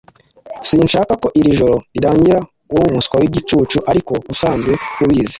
[0.69, 2.39] Sinshaka ko iri joro rirangira
[2.75, 4.71] Urumuswa wigicucu, ariko usanzwe
[5.03, 5.29] ubizi